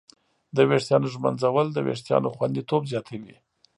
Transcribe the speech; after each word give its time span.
د 0.55 0.57
ویښتانو 0.69 1.11
ږمنځول 1.13 1.67
د 1.71 1.77
وېښتانو 1.87 2.33
خوندیتوب 2.35 2.81
زیاتوي. 2.91 3.35